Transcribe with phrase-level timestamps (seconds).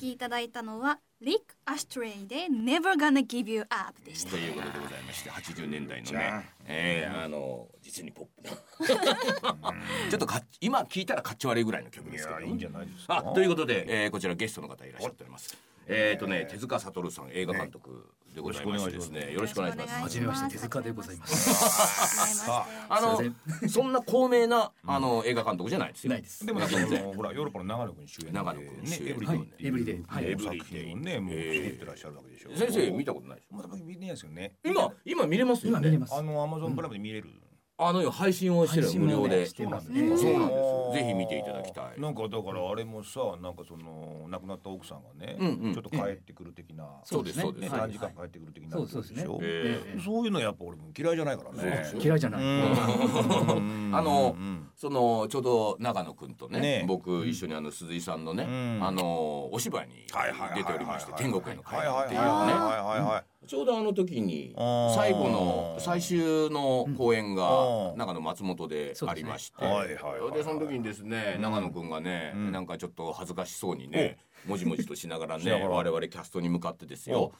[0.00, 4.30] きいただいたのはリック・アストレイで Never Gonna Give You Up でした。
[4.30, 8.56] ということでございまして80年代のね、えー、あの実にポップな。
[10.10, 12.40] ちょっとか今聞いたらかっちょ悪いぐらいの曲いですけど。
[12.40, 13.18] やいいんじゃないですか。
[13.18, 15.56] あということで、えー、こちらゲストの方いらっしゃっております。
[15.86, 19.10] えっ、とね手塚悟さん映画監督でございましてです。
[19.10, 19.90] ねよろしくお願いします。
[19.90, 20.20] よろしくお願いします。
[20.20, 22.48] はじめまして手塚でございます。
[22.48, 26.12] はあのすいまそんな高名なあの映画監督じゃないですよ。
[26.12, 26.46] ないです。
[26.46, 29.04] でもなんかほらヨーロッパの長野君主演で長野君主演。
[29.04, 29.64] ねエブリデイってい。
[29.64, 30.24] うエブリデイはい。
[30.30, 32.56] エブリデイをねもう作ってらっしゃるわけでしょ。
[32.56, 33.56] 先生見たことないでしょ。
[33.56, 34.54] まだ見てないですよね。
[34.64, 35.78] 今今見れますよね。
[35.78, 36.14] 今見れます。
[36.14, 37.28] あのアマゾンプライムで見れる
[37.82, 39.46] あの配信をしてる無料で。
[39.46, 40.32] してますそうなんですね。
[40.34, 40.90] よ。
[40.92, 42.00] ぜひ見ていただきたい。
[42.00, 45.74] なんかだからあれもさなんかその亡くなった奥さんがね、うんうん。
[45.74, 47.62] ちょっと帰ってくる的な、そうですそうです。
[47.62, 49.24] ね短時間帰ってくる的なそうそうですね。
[49.42, 50.00] えええ。
[50.00, 51.92] そういうのやっぱ俺も嫌いじゃないからね。
[51.98, 52.42] 嫌いじゃない。
[52.42, 53.90] うん。
[53.96, 54.68] あのうん。
[54.76, 56.84] そのちょうど長野くんとねね。
[56.86, 58.78] 僕一緒にあの鈴井さんのね、うん。
[58.82, 59.94] あのお芝居に
[60.54, 64.54] 出ておりまして天国へのはい階段っていうねちょうどあの時に
[64.94, 69.64] 最後の最終の公演がうん長野松本でありまして。
[70.34, 72.52] でその時にですね長野くんがねん。
[72.52, 77.32] なんかちょっと恥ずかしそうにねもじもじとしながらね我々キャストに向かってですよ。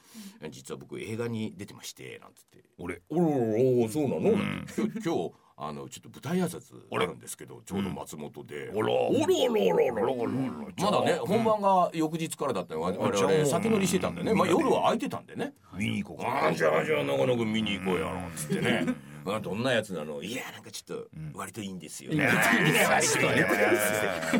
[0.49, 2.63] 実は僕映画に出てましてなんつって。
[2.77, 5.31] 俺おろおろそうなの、今日
[5.63, 8.91] あのちょっと舞台挨拶あるんですけどちょうど松本で、おら。
[8.91, 9.27] おろおろ
[9.67, 10.31] おろおろおら。
[10.31, 15.53] まだね本番が翌日からだったの我々先乗りしてたんでね、まあ、夜は空いてたんでね。
[15.75, 16.47] 見に行こうあか。
[16.47, 18.87] あじゃあじゃあ長野君見に行こうやなんつってね。
[19.23, 20.23] あどんなやつなの？
[20.23, 22.11] いやなんかちょっと割といいんですよ、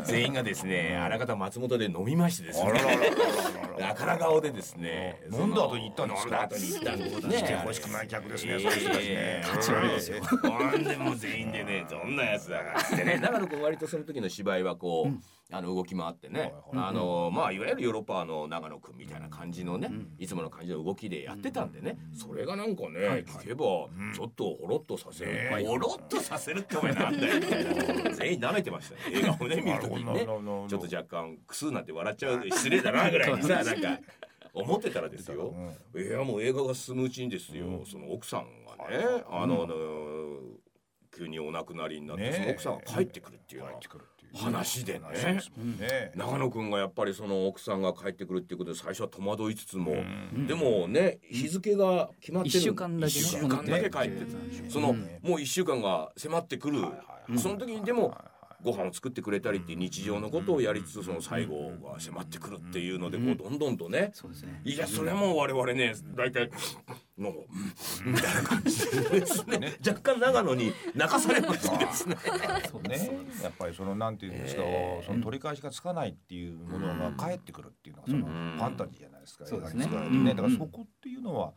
[0.06, 2.72] 全員がですねあらかた松本で飲みましてですね
[3.84, 15.10] 赤顔でですね飲んだ後に行ったんですか後に行ったんですね来てほしくない客ですねえそういう人たちねえ立ち悪いですよほんでもう全員でねどんなやつだからってね長野君割とその時の芝居はこう、
[15.52, 23.66] あの動き回ってね、あのまあいわゆるヨーロッパの長野君みたいな感じのね、いつもの感じの動きでやってたんでね、それがなんかね、聞けば
[24.14, 27.40] ちょっとほろっとさせる、ほろっとさせるってお前なんだよ。
[28.16, 29.18] 全員舐めてましたね。
[29.18, 30.26] 映画をね見る時にね。
[30.26, 33.44] ちょっと若干クスなんて笑っちゃう失礼だなぐらい に。
[33.44, 34.00] さなんか
[34.54, 35.54] 思ってたらですよ、
[35.96, 39.76] いやもう映画が進むうちにですよ、その奥さんがね、あの、あの
[41.16, 43.80] 急にお亡くなりになって、ねその奥さんが帰ってくるっていうよう
[44.34, 46.12] 話でね。
[46.16, 49.96] 長野くんがやっぱりその奥さんが帰ってくるっていうことで最初は戸惑いつつも、
[50.48, 53.20] でもね日付が決まってる一週間だけね。
[53.20, 56.82] 一週間だけ帰ってその、もう一週間が迫ってくる、
[57.38, 58.18] その時にでも
[58.64, 64.62] ご飯を作ってくれたりっていう日常のことをやりつつその最後が迫ってくるっていうのでこうどんどんとね、そうですね。
[64.64, 66.52] いやそれも我々ね大体
[67.18, 67.34] の
[68.06, 69.44] みたいな感じでです
[70.32, 72.16] 長野に泣かされましてですね。
[72.72, 72.98] そうね、
[73.44, 74.62] やっぱりそのなんていうんですか、
[75.06, 79.86] その取り返しがつかないっていうものが返ってくるっていうのがそのファンタジーじゃないですか、そうですね。
[79.86, 80.34] ね。
[80.34, 81.54] だからそこっていうのは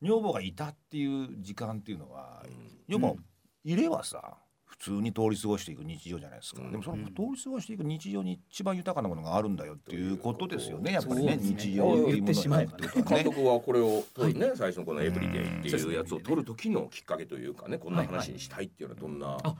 [0.00, 2.42] 女房がいたっていう時間っていうのは
[2.88, 3.16] 女房
[3.64, 4.38] いればさ
[4.78, 11.38] 普通に通り過ごしていく日常じゃないですか、でもその通り過ごしていく日常に一番豊かなものがあるんだよっていうことですよねやっぱりねね。
[11.42, 13.24] 日常っていうものがってことはね。
[13.24, 17.78] 監督はこれを撮るね、最初のこの「エブリデイ」っていうやつを撮る時のきっかけというかね。
[17.78, 19.50] こんな話にしたいっていうのはどんな、あった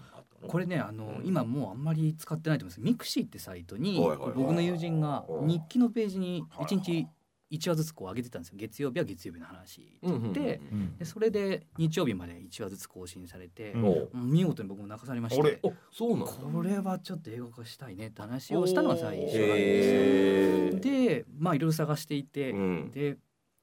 [0.43, 2.81] のこれねあの今もうあんまり使ってないと思います。
[2.81, 4.33] mixi ってサイトにはいはいはい。
[4.35, 5.49] 僕の友人がうん。
[5.49, 7.07] 日記のページに1日
[7.51, 8.57] 1話ずつこう上げてたんですよ。
[8.59, 10.61] 月曜日は月曜日の話って言って。
[10.71, 14.31] うんでそれで日曜日まで1話ずつ更新されてうん。
[14.31, 15.59] 見事に僕も泣かされまして。
[15.63, 20.81] おそうなのこれはちょっと映画化したいねって話をしたのが最初なんですよ。
[20.81, 22.91] でまあいろいろ探していて、うん。
[22.91, 23.17] で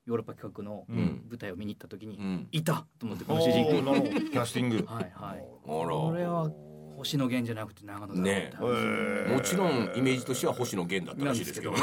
[0.06, 2.48] ヨーロッパ企画のうん舞台を見に行った時に、うん。
[2.52, 3.72] いたと思ってこのお主人公。
[3.72, 4.12] ーなるほど。
[4.12, 4.86] キャスティング。
[4.88, 5.44] はいはい。
[5.66, 5.90] あら。
[5.90, 6.52] これは
[6.98, 8.68] 星野源じゃなくて長野だろうって話。
[9.30, 11.72] えもちろんイメージとしては星野源だったらしいですけど。
[11.74, 11.78] ね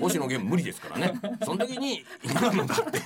[0.00, 1.20] 星野源無理ですからね。
[1.44, 2.98] その時に永野だって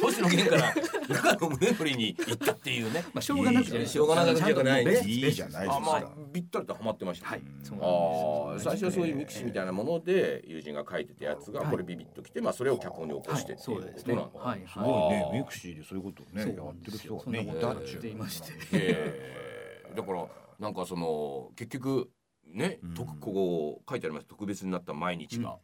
[0.00, 0.74] 星野源から
[1.08, 3.04] 永野宗典に行ったっていうね。
[3.14, 3.86] まあしょうがなくじゃない。
[3.86, 4.84] しょうがなくじゃない。
[4.84, 5.28] ねい。
[5.28, 6.10] いじゃないですあまあか。
[6.32, 7.28] ぴったりとハマってました。
[7.28, 7.42] はい。
[7.62, 11.70] そうああなんですよ最初はそういう mixi みたいなもので友人が書いてたやつがはい。
[11.70, 13.58] これビビッときて、まあそれを脚本に起こしてっていう。
[13.58, 14.14] こそうですね。
[14.14, 14.60] となんだ、はい。
[14.66, 15.30] すごいね。
[15.40, 18.00] mixi でそういうことをねそうやってる人がねいたっていう。
[18.00, 18.52] ていまして。
[18.72, 19.55] えー
[19.96, 20.26] だから
[20.58, 22.10] なんかその結局
[22.46, 22.94] ね、うん。
[22.94, 24.26] 特ここ書いてあります。
[24.26, 25.56] 特別になった毎日が、うん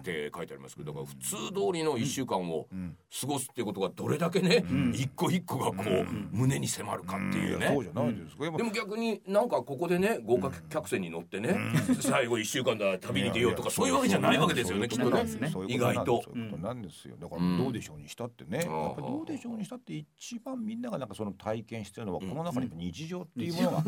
[0.00, 1.36] って書いてありますけどだから普通通
[1.72, 2.96] りの1週間をうん。
[3.20, 4.92] 過ごすっていうことがどれだけね、ん。
[4.94, 6.28] 一個一個がこう、うん。
[6.32, 8.44] 胸に迫るかっていうね、そうじゃないですか。
[8.44, 11.56] でも逆になんかここでね豪華客船に乗ってね、
[12.00, 15.24] 最後1週間だ旅に出ようとかそういうわけじゃないわけですよねきっとね。
[15.68, 16.22] 意外と。
[16.22, 17.16] そういうことなんですよ。
[17.20, 17.58] だからうん。
[17.58, 23.84] どうでしょうにしたってね、うんやっぱりどうでしょうにしたって一番みんながなんかその体験してるのはこの中に日常っていうものが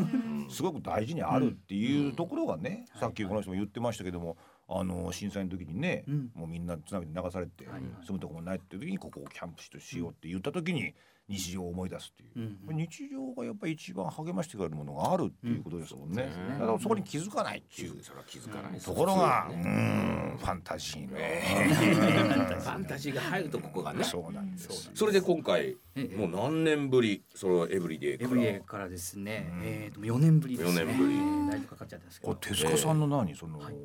[0.49, 4.37] すごく大事にあるっていうところがね、さっきこの人も言ってましたけども、
[4.75, 6.31] あの震災の時にね、うん。
[6.33, 10.93] もうみんな津波で流されて、はい住むとこもないっていう時にここをキャンプ地としようって言った時に
[11.29, 12.45] 日常を思い出すっていう。
[12.45, 16.29] うんこれ日常がやっぱり一番励ましてくれるものがあるっていうことですもんね。
[16.51, 18.03] うんだからそこに気づかないっていう。
[18.03, 21.17] それは気づかないところが、うん、ファンタジーの。
[22.59, 24.03] ファンタジーが入るとここがね。
[24.03, 24.91] そうなんです。
[24.93, 28.27] それで今回ええもう何年ぶりそのエブリデイから？
[28.27, 30.81] エブリエからですね、えー、と4年ぶりですね。
[30.81, 31.13] 4年ぶり。
[31.15, 33.35] えーだいぶかかっちゃったんですけこれど手塚さんの何？
[33.35, 33.75] その、はい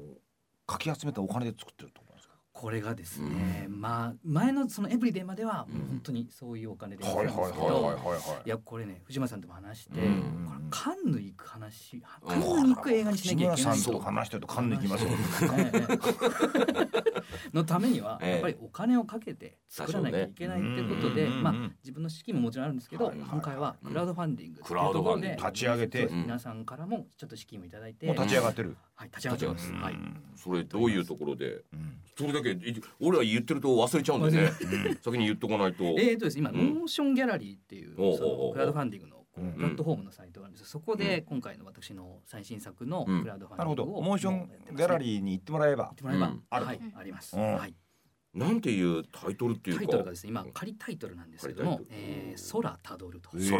[0.68, 2.07] かき集めたお金で作ってると。
[2.60, 7.96] これがですね、まあ前のそのエブリデイまではもう本当にそういうお金でやってたんですけど、
[8.44, 10.44] いやこれね藤間さんとも話して、うん。
[10.44, 15.10] これカンヌ行く話カンヌに行く映画にしなきゃいけない志村さんと話してるとカンヌ行きますよ。
[15.56, 17.54] ええ。
[17.54, 18.30] のためにはええ。
[18.32, 21.58] やっぱりお金をかけて作らなきゃいけないっていうことで、まあうん。
[21.58, 25.42] うんうん自分の資金ももちろんあるんですけど、はいはい今回はクラウドファンディングクラウドファンディング。
[25.46, 26.08] 立ち上げて。
[26.10, 28.76] 皆さんからもちょっと資金をいただいて、もう立ち上がってる。
[28.96, 29.72] はい立ち上がってます。
[29.72, 29.96] はい。
[30.34, 31.62] それどういうところで？
[31.72, 32.00] うん。
[32.16, 34.50] それだけい俺は言ってると忘れちゃうんでね。
[35.02, 35.84] 先に言っとかないと。
[35.84, 36.74] えーとですね、今、うん。
[36.74, 39.24] モーションギャラリーっていうクラウドファンディングの
[39.56, 43.22] プラットフォームのサイトがあるんですそこで今回の私の最新作のうん。
[43.22, 43.84] クラウドファなるほど。
[43.84, 45.84] ンディングをモーションギャラリーに行ってもらえば。
[45.84, 46.42] 行ってもらえば、うん。
[46.50, 47.54] あるはいあります、うん。
[47.54, 47.74] はい
[48.38, 49.80] なんていうタイトルっていうか。
[49.80, 53.30] タイトルがですね今仮タイトルなんですけども仮タイトル「えー空たどる」と。
[53.38, 53.50] ひ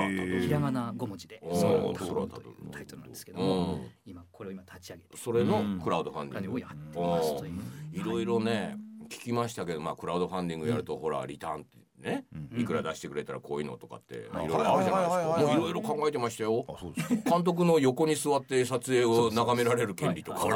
[0.51, 1.95] らがな5文字で「おー。
[1.95, 6.49] 空たどる」というタイトルなんですけどもうん今これを今立ち上げてそれのクラウドファンディング。
[6.49, 7.53] 何をやってますという。
[7.93, 8.79] いろいろね
[9.09, 15.53] 聞きましたけどまあクラウドファンディングやるとほらリターンってね、いくら出してくれたらこういうのとかっていろいろあるじゃないですか。
[15.53, 16.65] いろいろ考えてましたよ。
[17.29, 20.47] 監督の横に座って撮影を眺められる権利とか。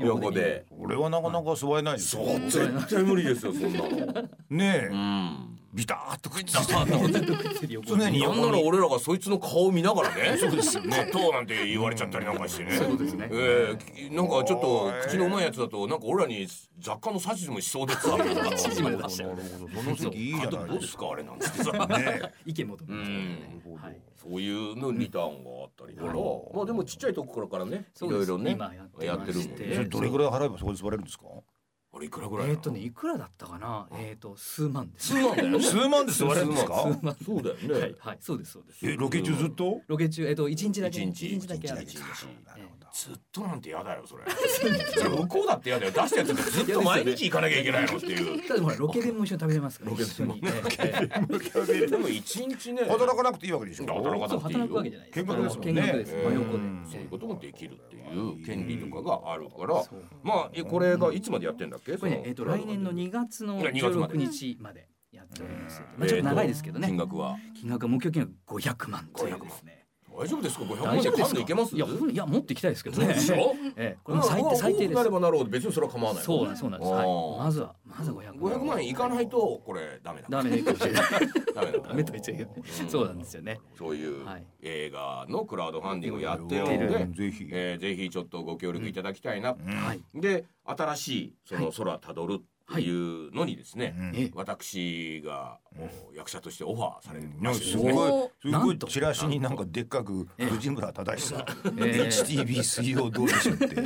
[0.00, 0.64] 横で。
[0.78, 2.24] 俺はなかなか座れないですよ。
[2.48, 3.78] 絶対無理ですよそんな
[4.22, 4.28] の。
[4.48, 5.59] ねえ。
[5.72, 7.68] ビターっとくっついて。
[7.68, 10.36] 常常になんなら俺らがそいつの顔を見ながらね。
[10.36, 10.96] そうですよね。
[10.96, 12.72] カットなんて言われちゃったりなんかしてね。
[12.72, 13.28] そうですね。
[13.30, 13.76] え
[14.10, 16.46] えなんかちょっと口のうまいやつだとなんか俺らに
[16.80, 19.82] 雑貨の指図もしそうでさ指示まで出しちゃうなるほど。
[19.82, 20.30] その席い。
[20.30, 20.40] い。
[20.40, 22.32] どうですすかあれなんつってさね。
[22.44, 23.62] 意見求めますからね。
[23.66, 23.74] うん。
[23.74, 28.28] はいそういうのリターンがあったりとか、うんまあでもちっちゃいところからねいそうです。
[28.28, 28.70] ろいろね今
[29.00, 29.54] やってるもんね。
[29.56, 31.24] それどれぐらい払えばそこで座れるんですか？
[32.00, 33.86] あれいくらぐらいえっ、とねいくらだったかな？
[33.92, 35.08] えっ、と数万です。
[35.08, 35.60] 数万だよね。
[35.62, 36.98] 数万で座れるんですか？
[37.24, 38.90] そうだよね、はい、はい、そうですそうです。
[38.90, 39.82] え、ロケ中ずっと？
[39.86, 41.46] ロケ中えっ、と一日だけ一日。
[41.46, 42.02] だけあるんです一日
[42.46, 44.24] だけええずっとなんて嫌だよそれ。
[44.94, 45.92] それ向こうだって嫌だよ。
[45.92, 48.48] 出したやつってずっと毎日行かなきゃいけないのっていう。
[48.48, 50.36] ただほらロケ弁も一緒に食べれますからロケ弁も。
[50.36, 52.82] 一緒にええでも一日ね。
[52.84, 53.86] 働かなくていいわけでしょ。
[53.86, 54.66] 働かそうなくていいよ。
[54.66, 56.88] 働くわけじゃないです見学ですもんね。
[56.90, 59.82] そういうこともできるっていう権利とかがあるから。
[60.22, 61.96] まあえこれがいつまでやってんだっけ？
[61.96, 64.14] これねえっ、と来年の2月のいや2月まで。
[64.14, 65.82] 16日までやっております。
[65.96, 66.88] まあちょっと長いですけどね。
[66.88, 67.36] 金額は？
[67.58, 69.79] 金額は目標金額500万というですね
[70.20, 71.34] 大丈夫ですか？500万ですか？
[71.34, 71.74] でいけます？
[71.74, 73.14] いやいやもっと行きたいですけどね。
[73.14, 73.54] でしょ？
[73.76, 73.98] ええ。
[74.04, 76.56] これも最低最低なればなるほど別にそれは構わないそうなん。
[76.56, 76.80] そうなん。
[76.80, 77.06] ですはい
[77.44, 81.02] まずはまずは500万500万いかないとこれダメだダメかもしれない
[81.54, 82.54] ダメだダメと言っちゃいけない
[82.88, 83.18] そうなん。
[83.18, 86.92] ですよねそういうはい映画のクラウドファンディングをやってるうん。
[86.92, 87.48] ので、ぜひ。
[87.50, 92.44] えーぜひちょっとご協力いただきたいな、はいで新しいその空たどるって
[92.78, 92.88] い。
[92.88, 94.30] うのにですね、うんええ。
[94.34, 95.58] 私が
[96.10, 97.80] お役者としてオファーされいやましてすですい。
[97.80, 101.44] すごないチラシになんかでっかく藤村忠久え
[101.78, 102.08] え。
[102.08, 103.76] HTB 水曜どうでしょうって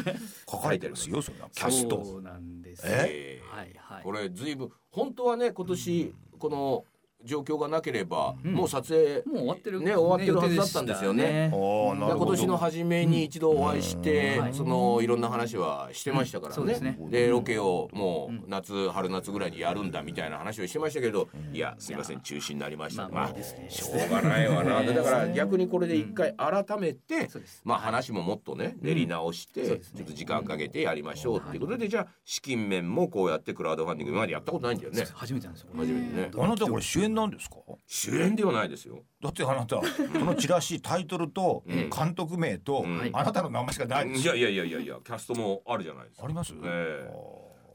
[0.50, 3.40] 書かれてますよそんなキャスそトうなんですえ？
[3.40, 4.02] えーはいはい。
[4.02, 6.84] これずいぶん本当はね今年この
[7.24, 11.50] 状況がなければ、もう撮影もう終わってるね終わってるはずだったんですよね。
[11.52, 12.26] ああなるほど。
[12.26, 14.42] 今年の初めに一度お会いして、うん。
[14.42, 14.54] はい。
[14.54, 16.98] そのいろんな話はしてましたからね,、ね。
[17.10, 23.34] でロケをもう夏春夏ぐらいにやるんだみたいな話をしてましたけど、いやすいません中止になりました、まあ
[23.68, 24.92] しょうがないわな、 ね。
[24.92, 27.28] だから逆にこれで一回改めて、
[27.64, 35.04] まあ話ももっとね練り直して、ちょっと時間かけてやりましょうっていうことで、じゃあ資金面もこうやってクラウドファンディング今までやったことないんだよね。
[35.14, 35.68] 初めてなんですよ。
[35.76, 36.30] 初めてね。
[36.36, 37.56] あなたこれ主演なんですか？
[37.86, 39.02] 主演ではないですよ。
[39.22, 39.84] だってあなた こ
[40.18, 41.90] のチラシタイトルとうん。
[41.90, 43.10] 監督名とん。
[43.12, 44.26] あなたの名前しかないです。
[44.26, 46.24] よいやいやいやいやいやキャストもあるじゃないですか。
[46.24, 46.54] あります？
[46.62, 47.10] ええ。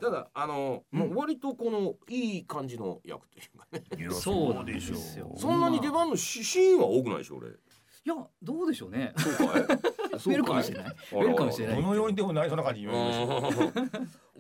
[0.01, 3.67] ただあの、もう割とこのいい感じの役というか
[3.98, 4.10] ね。
[4.15, 5.34] そうでしょですよ。
[5.38, 7.50] そんなに出番のシシーンは多くないでしょ俺。
[7.50, 7.51] い
[8.05, 9.13] やどうでしょうね。
[9.17, 9.63] そうかい？
[10.18, 10.54] 増えるか。
[10.54, 10.96] もしれない。
[11.12, 11.82] 増えるかもしれない。
[11.82, 12.88] どのようにでもないそんな感じじ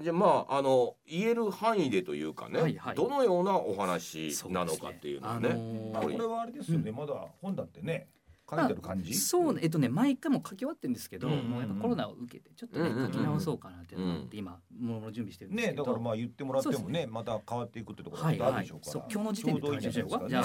[0.09, 2.95] ゃあまああの言える範囲でというかね、はいはい。
[2.95, 5.49] どのようなお話なのかっていうのはね。
[5.49, 5.91] そうですね。
[5.93, 6.91] あのーあこれはあれですよね。
[6.91, 8.07] まだ本だってね
[8.49, 9.61] 書いてる感じ、そうね。
[9.63, 11.49] えっとね毎回も書き終わってるんですけど、うんうんうん。
[11.49, 20.43] もうやっぱコロナを受けてちょっとね、書き直そうかなっていうのがあって今もろもろ準備してるんですけど、ねだからまあ言ってもらってもねまた変わっていくってところはいがあるでしょうから、そう今日の時点でちょうどいいんじゃないですかじゃ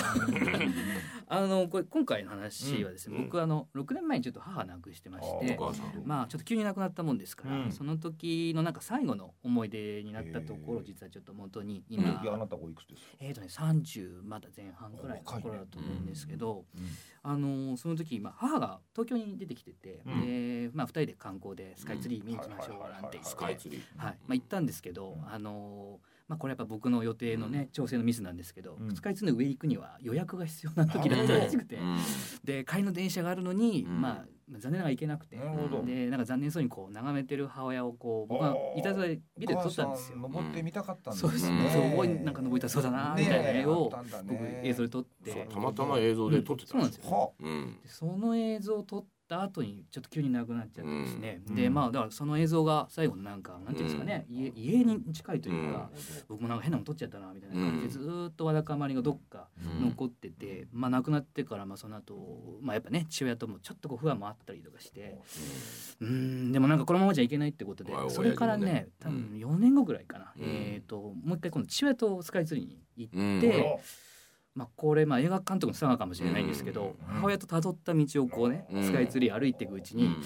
[1.29, 7.73] あ あのこれ今回の話はですね、うん僕あの6年前にちょっと母亡くしてましあてお母さんまあちょっと急に亡くなったもんですから、うん。
[7.73, 16.65] その時のなんか最後の思い出になったところ実はちょっと元に今、時あなたおいくつですか、えーとね30まだ前半くらいの頃だと思うんですけど、
[17.23, 20.21] あのその時、まあ、母が東京に出てきてて、うん。
[20.23, 25.33] で、まあ、2人で観光でスカイツリー見に行きましょうなんて言って、スカイツリーはいまあ、行ったんですけど、うん。
[25.33, 28.95] あのまあ、これやっぱ僕の予定のね調整のミスなんですけど、うん。
[28.95, 31.99] スカイツリーの上行くには予約が必要な時だったらしくて、うん。
[32.45, 34.01] で帰りの電車があるのに、うん。
[34.01, 40.19] まあ残念ながら行けなくて、でなんか残念そうにこう眺めてる母親をこう僕がいたずらでビデオ撮ったんですよ。
[40.19, 41.51] 登ってみたかったんですそうです。
[41.51, 44.61] ねすごいなんか登りたそうだなみたいな絵を僕ね。
[44.65, 45.49] 映像で撮って。
[45.51, 47.11] たまたま映像で撮ってたんですよ。
[47.11, 51.55] はうんでその映像を撮った後にちょっと急になくなっちゃってですね、うん。
[51.55, 59.89] でまあだからその映像が最後のなんかなんていうんですかね、家家に近いというか、あ僕もなんか変なの撮っちゃったなみたいな感じでずーっとわだかまりがどっかうん。
[59.89, 65.19] 残ってて、まあ亡くなってからまあその後まあやっぱね父親ともちょっとこう不安もあったりとかして
[66.01, 66.53] うーん。
[66.53, 70.45] でもなんかこのままじゃいけないってことではいそれからね多分4年後ぐらいかな、うん。
[70.45, 73.81] えっ、ともう一回今度父親とスカイツリーに行って、
[74.55, 78.85] まあ、これまあ映画監督の差がかもしれないんですけど、うん母親と辿った道をこうね、うん。
[78.85, 80.23] スカイツリー歩いていくうちに、うん。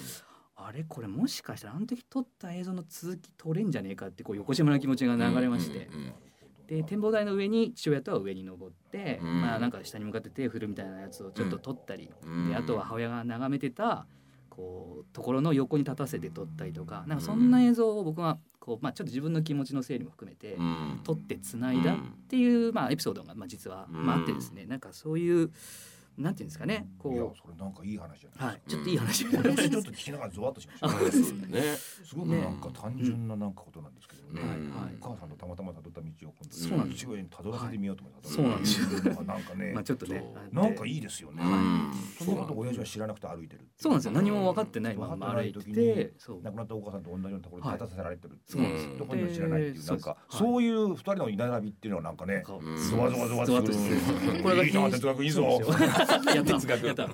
[0.55, 5.89] あれこれもしかしたらあの時撮った映像の続き撮れんじゃねえかってこう横島な気持ちが流れまして、
[6.67, 9.41] で展望台の上に父親とは上に登って、うん。
[9.41, 12.49] まあなんか下に向かって手を振るみたいなやつをちょっと撮ったり、うん。
[12.49, 14.05] であとは母親が眺めてた
[14.59, 21.01] こうところの横に立たせて撮ったりとかなんかそんな映像を僕はこう、まあ、ちょっと自分の気持ちの整理も含めて、うん。
[21.03, 21.97] 撮ってつないだっ
[22.27, 24.65] ていう、まあ、エピソードが、まあ、実は、まあ、あってですね。
[24.65, 25.51] なんかそういう
[26.19, 30.89] なんていうんですかねいやこそれなんかいい話じゃう、ないはい、ちょっといい話、私ちょっと聞きながらゾワッとしました。
[30.89, 31.61] そうですね。
[32.03, 34.95] すごくなんか単純ななんかことなんですけどね、うんはい。
[34.99, 36.99] お母さんとたまたま辿った道を今度そうなんです。
[36.99, 38.35] 父親に辿らせてみようと思って、はい。
[38.35, 38.81] そうなんです。
[38.81, 44.11] よなんかね まあ、ちょっとねなんかいいですよね、うんそのこと親父は知らなくて歩いてるそうなんですよ。
[44.11, 48.97] 何も分かってないま分かま歩いてってない時に亡くなったお母さんと同じようなところに立たせられてるそうなんですよ。
[48.97, 55.59] どこにも知らないっていうでなんかそういう二人の居並びっていうのはなんかねなんかうんゾワゾワゾワすするこれがいいな哲学いいぞ
[56.13, 57.07] やったやった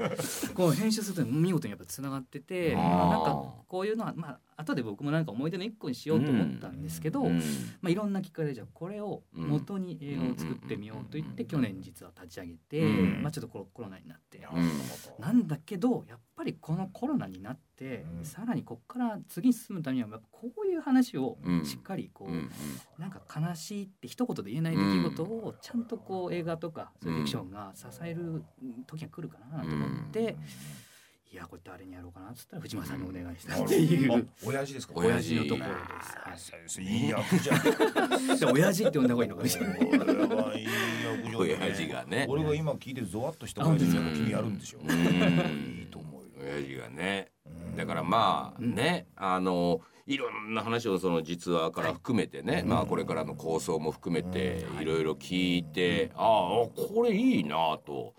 [0.53, 7.37] こう編集すると見事にやっぱつながっててなんかこういうのはまあ後で僕もなんか思い出の一個にしようと思ったんですけど、うん。
[7.81, 13.21] まあ、いろんなきっかけでじゃあこれを元に映画を作ってみようと言って去年実は立ち上げて、うん。
[13.21, 14.37] まあ、ちょっとコロコロナになって。
[14.37, 14.71] うん
[15.19, 18.25] なんだけどやっぱりこのコロナになって、うん。
[18.25, 21.65] さらにここから次に進むためにはやっぱこういう話をうん。
[21.65, 22.49] しっかりこう、うん
[22.97, 28.43] なんか悲しいって一言で言えない出来事をちゃんとこう映画とかそういうフィクションが支える
[28.87, 30.37] 時が来るかなと思って、
[31.35, 34.93] いやこれ誰にやろうかなっつったら藤間さんにお願いしたっていう、あ親父ですか？
[34.95, 35.65] 親父のところ
[36.25, 36.45] あです。
[36.47, 37.05] 先生い。
[37.07, 39.81] い役じゃんで親父って呼んだ方がいいのかもしれない。
[39.83, 42.25] いい役じゃん親父がね。
[42.29, 44.57] 俺が今聞いてゾワッとした親父の役君やるん。
[44.57, 47.31] でしょうんいいと思うよ親父がね。
[47.45, 48.73] うんだからまあうん。
[48.73, 54.81] ね、あのいろんな話をその実話から含めてね、まあこれからの構想も含めてうん。
[54.81, 54.85] い。
[54.85, 58.13] ろいろ聞いて、ああこれいいなと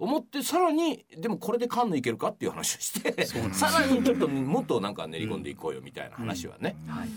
[0.00, 6.74] 思ってさらにでもこれでカンヌいけるかっていう話をしてさらにちょっともっとなんか練り込んでいこうよみたいな話はね。
[6.88, 7.08] はい。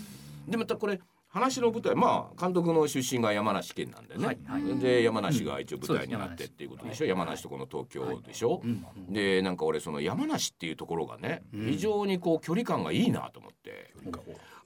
[0.48, 1.00] でまたこれ
[1.32, 4.78] 話の舞台まあ監督の出身が山梨県なんでね、はいはい。
[4.78, 11.66] で山梨が一応舞台になってっていうことでしょ、山梨とこの東京でしょ、うんうんでなんか俺その山梨っていうところがね、うん。
[11.70, 13.92] 非常にこう距離感がいいなと思って。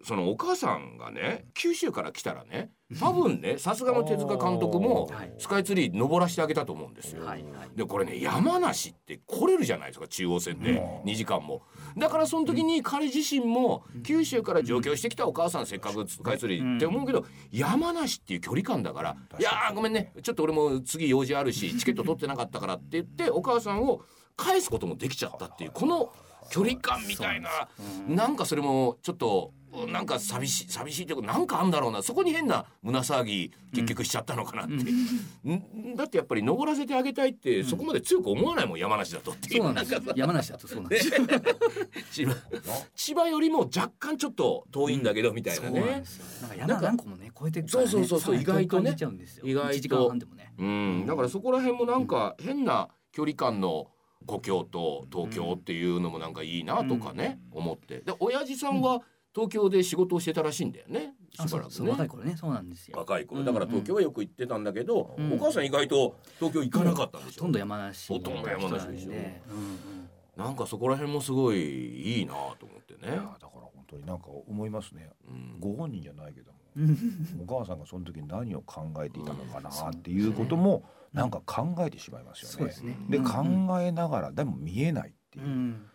[0.06, 2.70] そのお母さんがね九州から来たらね
[3.00, 5.32] 多分ねさすがの手塚監督もはい。
[5.36, 7.24] スカイツリー登らしてあげたと思うんですよ。
[7.24, 7.70] はいはい。
[7.76, 11.10] でこれね山梨って来れるじゃないですか中央線でうん。
[11.10, 11.62] 2時間も。
[11.98, 20.12] だからその時に彼自身も九州から上京してきたお母さんせっかくスカイツリーって思うけど山梨っていう距離感だから「いやーごめんね。
[20.22, 24.02] ちょっと俺も次用事あるし チケット取ってなかったから」って言ってお母さんを
[24.36, 26.12] 返すこともできちゃったっていうこの
[26.48, 27.50] 距離感みたいな。
[28.06, 29.52] なんかそれもちょっと
[29.86, 32.02] なんか寂しい寂しいっていうかなんかあんだろうな。
[32.02, 34.74] そこに変な胸騒ぎ結局しちゃったのかなって、
[35.50, 35.96] ん。
[35.96, 41.26] だってやっぱり登らせてあげたいってそこまで強く思わないもん山梨だとっていそううなんで山梨だとそうなんですよ。
[42.12, 42.34] 千葉
[42.94, 45.80] 千葉よりも若干ちょっと遠いんだけどみたいなね。
[46.40, 48.96] なんか山何個もね超えてねそうそうそうそう意外とね。
[49.42, 49.74] 意外と。
[49.74, 50.52] 1時間半でもね。
[50.58, 53.88] うん、だからそこら辺もなんか変な距離感の
[54.26, 58.00] 故郷と東京っていうのもなんかいいなとかね、思って。
[58.00, 59.02] で親父さんは
[59.36, 61.90] 東京で仕事をしてたらしいんだよねしあばらくね。
[61.90, 62.36] 若い頃ね。
[62.38, 62.96] そうなんですよ。
[62.96, 63.40] 若い頃。
[63.40, 63.46] うん。
[63.46, 65.34] だから東京はよく行ってたんだけど、うん。
[65.34, 69.12] お母さん意外と東京行かなかったんでしょ、ほとんど山梨ほとんど山梨でしょう。
[69.12, 69.28] んうん。
[70.38, 73.10] なんかそこら辺もすごいいいなと思ってね。
[73.10, 75.10] だから本当になんか思いますね。
[75.28, 75.60] うん。
[75.60, 76.96] ご本人じゃないけどもうん
[77.46, 82.54] お母さんがその時に何を考えていたのかなっていうこともなんか考えてしまいますよね。
[82.54, 83.18] そうですね。
[83.18, 85.44] 考えながらでも見えないっていう。
[85.44, 85.86] う、ん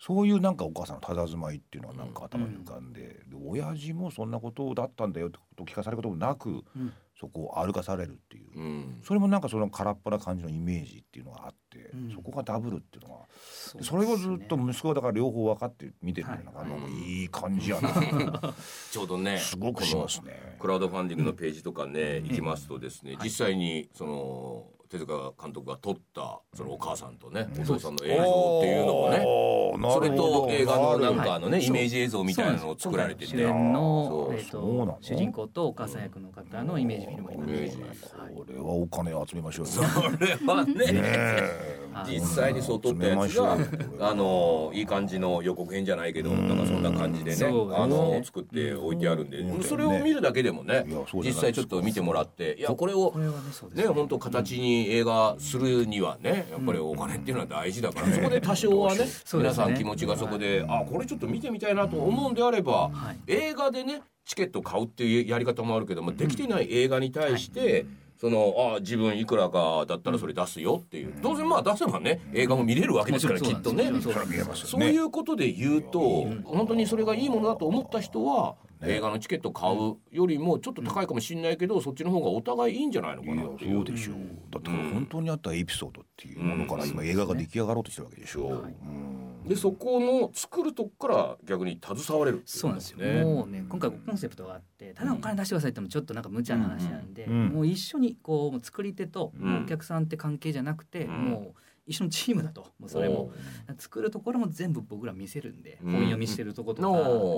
[0.00, 6.92] そういうなんかお母さんの佇まいっていうのはなんか頭に浮かんで,、で親父もそんなことだったんだよってことを聞かされることもなくうん。
[7.20, 9.00] そこを歩かされるっていう、うん。
[9.04, 12.10] それもなんかその空っぽな感じのイメージっていうのがあって、うん。
[12.14, 17.90] そこがダブルっていうのはそうそれをずっと息子はだから両方分かって見てるのがはいいい感じやな、
[18.90, 20.56] ちょうどねすごくしますね。
[20.58, 27.62] クラウドファンディングのページとかね、行きますとですね、はい実際にその手塚監督が撮ったそのお母さんとね、うん。
[27.62, 31.66] お父さんの映像っていうのをね、それと映画のなんかあのね、はい。
[31.66, 34.34] イメージ映像みたいなのを作られてて、主演のそう。
[34.34, 38.14] えっそうなのと主人公とお母さん役の方のイメージフィルムが今出てます。
[38.16, 39.70] はいこれはお金集めましょうよ。
[39.70, 41.50] それはね
[42.06, 43.56] 実際にそう撮ったやつが
[44.10, 49.38] あのいい感じの予告編じゃないけどなんかそんな感じでねあの作って置いてあるんで。
[49.38, 49.62] うん。
[49.62, 53.12] それを見るだけでもね実際ちょっと見てもらっていやこれを
[53.74, 59.00] ね本当形に映画するにはねやっぱりお金っていうのは大事だからそこで多少はね。
[59.00, 59.06] ね。
[59.34, 63.18] 皆さん気持ちがそこであこれちょっと見てみたいなと思うんであればはい。
[63.26, 67.86] 映画でねチケット買うっていうやり方もあるけどもできてない映画に対して
[68.20, 71.14] そのあ自分いくらかだったらそれ出すよっていう。
[71.22, 73.90] 当然まあ出せばね映画も見れるわけですからきっとね。
[74.00, 74.10] そ
[74.78, 74.84] う。
[74.84, 83.44] いうことで言うと本当にそれがいいものだと思った人は映画のチケット買うよりもちょっと高いかもしれないけどそっちの方がお互いいいんじゃないのかな。
[83.44, 83.74] っていう。
[83.76, 84.16] そうでしょう。
[84.50, 89.48] だって本当にあったエピソードっていうものから今映画が出来上がろうとしてるわけでしょう。
[89.48, 97.48] でそこの作るとこから逆に携われるっていそうなんですよ、ねもうね今回コンセプトがあってただお金出してくださいってもちょっとなんか無茶な話なんで、うんうん。
[97.48, 99.62] もう一緒にこう作り手とうん。
[99.64, 101.24] お客さんって関係じゃなくて、うん。
[101.24, 101.60] もう
[101.90, 102.60] 一緒のチームだと。
[102.78, 103.32] もうそれも。
[103.78, 105.92] 作るところも全部僕ら見せるんで、うん。
[105.92, 106.88] 本読みしてるとことか、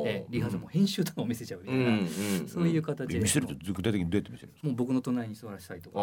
[0.06, 2.06] えリハーサルも編集とかも見せちゃうみたいな、
[2.47, 3.18] そういう形で。
[3.21, 4.52] 見せると具体的にどうやって見せる。
[4.62, 5.99] もう僕の隣に座らせたりとか、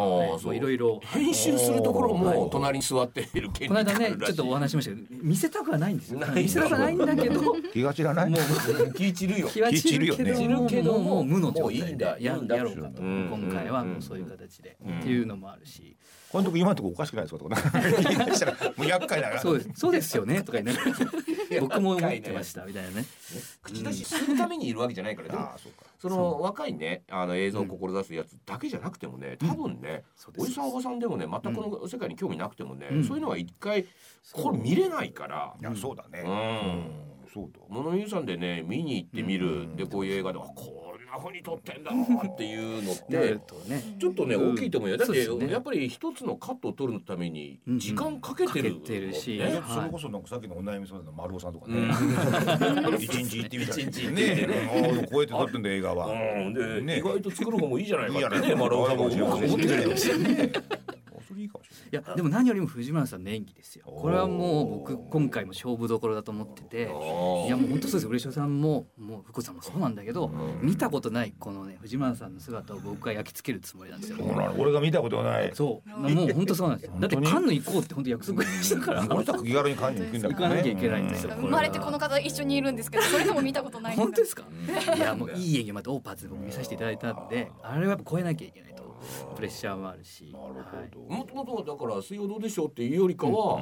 [0.50, 0.56] ね。
[0.56, 6.20] いろいろ編集するところも隣に座っている権利この間ねちょっとお話ししましたけど見せたくはないんですよ。
[6.34, 7.42] 見せたくはないんだけど。
[7.42, 8.32] も気が散らない。
[8.32, 12.12] う気散るよ気は散るけど気散るけどもうもう無の状もういいんだ。
[12.12, 12.56] 態でやいいんだ。
[12.56, 13.02] やろうかと。
[13.02, 13.28] うん。
[13.30, 14.76] 今回はもうそういう形で。
[14.82, 15.96] っていうのもあるし。
[16.30, 17.40] このとこ今のとこおかしくないですか？
[17.40, 17.56] とか。
[18.40, 19.38] したらもう厄介だな。
[19.38, 19.70] そうです。
[19.74, 20.42] そうですよね。
[20.42, 20.96] とか言いながら。
[21.60, 23.04] 僕も思ってましたみたいなね。
[23.62, 25.40] 口出しするためにいるわけじゃないからでも。
[25.42, 25.84] ああそうか。
[25.98, 30.02] その若いねあの映像を志すやつだけじゃなくてもね多分ね
[30.38, 33.04] おじさんおばさんでもね全くこの世界に興味なくてもねうん。
[33.04, 33.86] そういうのは一回
[34.32, 35.54] これ見れないから。
[35.60, 36.22] いやそうだね。
[36.24, 36.30] うん。
[36.30, 36.90] うん。
[37.32, 37.60] そうだ。
[37.68, 39.46] 物見さんでね見に行ってみる。
[39.46, 39.76] うん。
[39.76, 43.96] でこういう映画であこんな風に撮ってんだっていうのってとね。
[43.98, 44.54] ちょっとねうん。
[44.54, 44.96] 大きいと思うよ。
[44.96, 47.78] だってやっぱり一つのカットを撮るためにうん。
[47.78, 51.80] 時間かけてるかけてるしそれこそなんかさっきのお悩み相談の丸尾さんとかうね。
[51.80, 51.90] ん。
[53.02, 54.46] 一日行ってみたいね。
[54.46, 55.08] ね。
[55.10, 56.06] こうやって撮ってんだ映画は。
[56.12, 56.54] うん。
[56.54, 56.98] でね。
[56.98, 60.79] 意外と作る方もいいじゃないかってね丸尾さんも思うかもしれな
[61.30, 61.72] それいいかもしい。
[61.94, 63.84] やでも何よりも藤村さんの演技ですよ。
[63.86, 66.82] これはもう僕今回も勝負どころだと思ってて。
[66.82, 66.90] いや
[67.56, 70.28] もう本当そうです嬉野さんももう福さんもそうなんだけど
[70.60, 74.18] 見たことないこのね藤村さんの姿を僕は焼き付けるつもりなんですよ。
[74.58, 75.52] 俺が見たことない。
[75.54, 75.88] そう。
[75.88, 76.94] もう本当そうなんですよ。
[76.98, 79.06] だってカンヌ行こうって本当約束したから。
[79.08, 80.34] 俺たち気軽に感じに行くんだね。
[80.34, 84.44] 行かなきゃいけないんですよ生まれてこの方一緒にいるんですけどそれでも見たことないん本当ですか？
[84.96, 88.69] いやもういい演技またオーパーツで僕見させていただいたんであれはやっぱ超えなきゃいけない。
[88.69, 88.69] と
[89.34, 90.32] プレッシャーもあるし。
[90.32, 91.16] なるほど。
[91.16, 93.60] もともとはだから水曜どうでしょうっていうよりかは、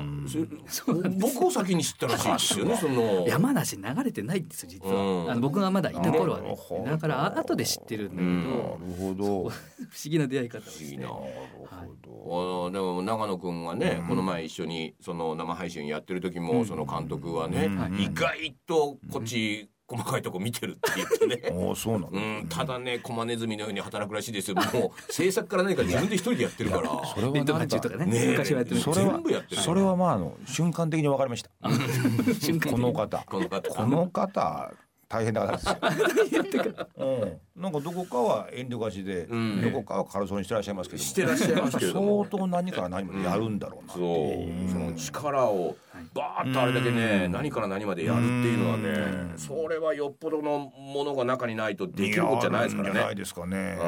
[0.66, 3.26] そ僕を先に知ったらしいですよね その。
[3.26, 5.26] 山梨流れてないんですよ実うん。
[5.26, 6.56] はあの僕がまだいた頃はね。
[6.84, 9.48] だからあ後で知ってるんだけうんどなるほど。
[9.88, 10.84] 不思議な出会い方を不して。
[10.84, 11.78] 思議な。
[11.78, 11.90] なる
[12.24, 18.00] あのでも長野くんがね、この前一緒にその生配信やってる時も、その監督はね、うん。
[18.00, 21.48] 意外とこっち細かいとこ見てるって言ってね。
[21.50, 21.66] ほど。
[21.68, 22.08] おおそうなの？
[22.12, 24.56] うん、ただね、コマネズミのように働くらしいですよ。
[24.56, 26.90] もう制作から何か自分で一人でやってるから。
[27.06, 31.50] それはなんかね昔はやってるそれは全部やってるそれはまああの瞬間的に分かりました。
[32.70, 33.24] この方。
[33.26, 33.68] この方。
[33.70, 34.72] この方
[35.08, 35.76] 大変な方ですよ。
[36.98, 39.62] うん、なんかどこかは遠慮がちで、ん。
[39.62, 41.08] どこかは軽そうにしてらっしゃいますけども。
[41.08, 42.26] してらっしゃいますけれども。
[42.26, 44.04] 相当何から何までやるんだろうなってそう。
[44.04, 45.76] いう、その力を
[46.12, 47.32] バーッとあれだけね、うん。
[47.32, 48.88] 何から何までやるっていうのはね、
[49.32, 49.38] うん。
[49.38, 52.94] それはよっぽどのものが中にないとできることじゃないですからね。
[52.94, 53.16] やるんじゃない。
[53.16, 53.78] ですかね。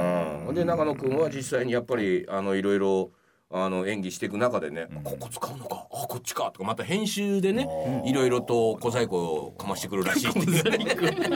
[0.49, 3.11] うん、で長野君は実際にやっぱりあのいろいろ
[3.53, 7.69] あの演技していく中でね、ここ使うのかあこっちかとかまた編集でね
[8.07, 10.31] いろいろと小細工をかましてくるらしい。
[10.31, 10.87] んですよね。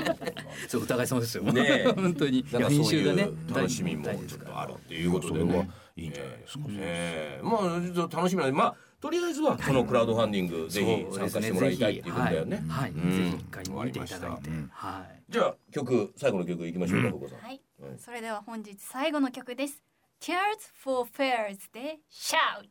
[0.68, 1.42] そうお互い様ですよ。
[1.42, 1.84] ねえ。
[1.90, 2.40] 本当に。
[2.40, 5.68] いやだからそう編集がねいう楽しみも大ちょっとあるっていうことでね。
[5.96, 6.64] いいんじゃないですか。
[6.70, 7.44] ええ。
[7.44, 12.64] まあちょっと楽しみなんでまあとりあえずはこのクラウドファンディングぜひ参加してもらいたいっていうことだよね。
[12.68, 13.10] はい、うん。
[13.10, 15.22] ぜひ一回見ていただいて、はい。
[15.28, 17.38] じゃあ曲最後の曲いきましょうか、ふうこさん。
[17.40, 17.60] はい。
[17.80, 17.98] うん。
[17.98, 19.82] それでは本日最後の曲です
[20.24, 22.64] Tears for Fears で Shout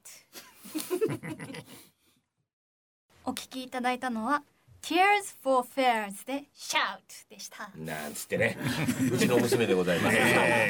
[3.25, 4.41] お聴きいただいたのは
[4.81, 7.69] Tears for Fears で Shout でした。
[7.77, 8.57] なんつってね、
[9.13, 10.17] うちの娘でございます。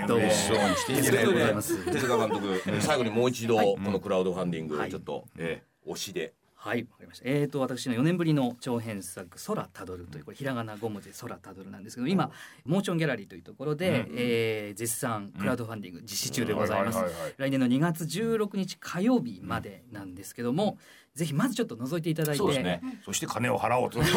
[0.09, 1.85] どうも嬉しそうにしていいんじゃないありがとうございねます。
[1.85, 3.75] 手塚監督、最後にもう一度はい。
[3.77, 4.89] このクラウドファンディングはい。
[4.89, 6.33] ちょっと、ええ推しで。
[6.65, 7.25] はい、わかりました。
[7.27, 12.31] えっ、と私の4年ぶりの長編作空たどるというこれひらがな5文字で空たどるなんですけど、今
[12.65, 17.03] モーションギャラリーというところで、えー絶賛クラウドファンディング実施中でございます。
[17.35, 20.77] 来年の2月16日火曜日までなんですけども、
[21.15, 22.81] ぜひまずちょっと覗いていただいて、そうですね。
[23.03, 24.01] そして金を払おうと。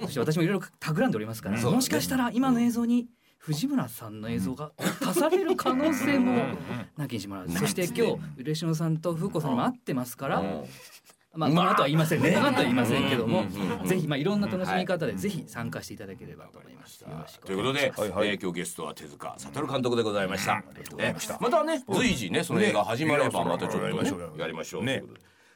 [0.00, 3.06] そして私もいろいろ企んでおりますから、そうもしかしたら今の映像に
[3.38, 4.72] 藤村さんの映像が
[5.06, 6.34] 足される可能性も
[6.96, 10.64] なきにしもあらず、そして今日嬉野さんと風子さんにも会ってますから、うん
[11.34, 12.32] まあ、この後は言いませんね。
[12.32, 13.44] この後は言いませんけども
[13.80, 17.00] うん、ぜひまあいろんな楽しみ方でぜひ参加していただければと思います。
[17.02, 20.62] よろしくということで、えー今日ゲストは手塚悟監督でございました。
[20.72, 24.84] りがとうございましたねまたね、随時ね、その映画始まればねまたちょっとねやりましょうよやりましょう。
[24.84, 25.02] ね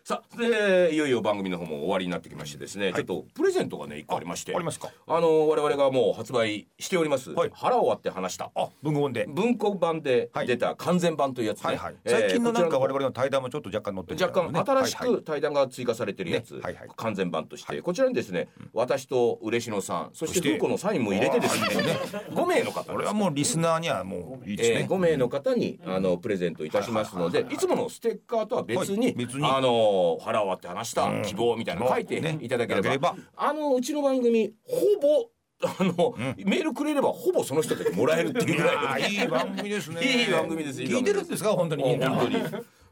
[0.04, 4.90] さあ、でいよいよ番組の方も終わりになってきましてですね、ちょっとプレゼントがね一個ありまして、ありますか？
[5.06, 7.50] あの我々がもう発売しております、はい。
[7.54, 9.26] 腹を割って話したあ、文庫本で。
[9.28, 11.94] 文庫版で出た完全版というやつね、はいはい。
[12.04, 15.08] えー最近のなんか我々の対談もちょっと若干載ってる若干新しはい。
[15.08, 16.88] はいく対談が追加されてるやつ、ねはいはい。
[16.96, 20.48] 完全版として、こちらにですね、私と嬉野さんそしてそして？
[20.48, 21.66] 風子のサインも入れてですね
[22.30, 22.90] 5名の方。
[22.92, 24.86] これはもうリスナーにはもういいですえー、ね。
[24.90, 29.14] 5名の方にあのプレゼントいたしますのでいつものステッカーとは別に,、はい。
[29.14, 29.46] 別に。
[29.46, 31.22] あの腹を割って話したうん。
[31.22, 35.28] 希望みたいなの書いてねいただければ,、あのうちの番組ほぼ
[35.64, 40.02] あの、メールくれればほぼその人たちもらえるっていうぐらいいい番組ですね。
[40.02, 40.80] いい番組です。
[40.80, 41.82] 聞いてるんですか本当に。
[41.84, 42.36] 本当に。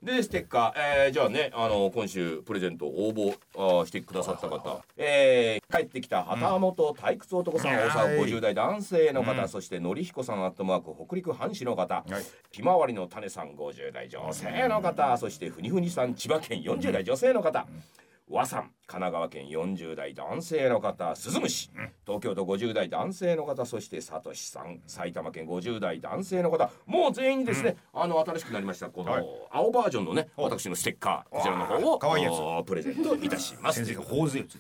[0.03, 7.91] でステッカー、えー、じゃあねあの今週プレゼント応募あーしてくださった方、えー、帰ってきた旗本退屈男さん、大はい。
[7.91, 12.25] 沢50代男性の方、そしてのりひこさんアットマーク北陸藩士の方、はい。
[12.51, 17.67] ひまわりの種さん50代女性の方、そしてふにふにさん千葉県40代女性の方、
[18.31, 21.71] 和さん神奈川県40代男性の方鈴虫。
[22.05, 24.81] 東京都50代男性の方そしてさとしさん。
[24.89, 26.69] 埼玉県50代男性の方。
[26.87, 29.25] もう全員にですね、あの新しくなりましたこのはい。
[29.53, 32.35] 青バージョンのね私のステッカーこちらの方をかわいいやつ。
[32.35, 33.85] おプレゼントいたします。
[33.85, 34.45] 先生が頬杖。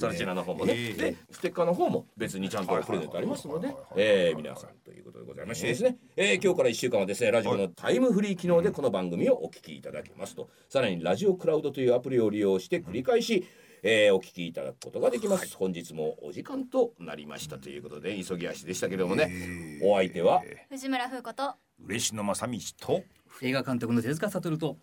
[0.00, 1.00] そちらの方もね、ええ。
[1.12, 10.48] でステッカーの方も別にちゃんとプレゼントありますのでえー皆さんということでございましてですね、えー今日から1週間はですねラジコのタイムフリー機能でこの番組をお聞きいただけますと。
[10.68, 13.46] さらにラジオクラウドというアプリを利用して繰り返し、
[13.82, 17.58] えーお聞きいただくことができます、本日もお時間となりました。
[17.58, 20.42] ということで急ぎ足でしたけれどもね、お相手は？
[20.68, 21.54] 藤村風子と
[21.84, 23.02] 嬉野正道と
[23.42, 24.78] 映画監督の手塚悟と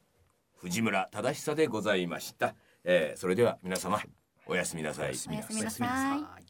[0.56, 4.02] 藤村忠久でございました、えーそれでは皆様
[4.48, 5.08] おやすみなさい。
[5.08, 6.45] おやすみなさい。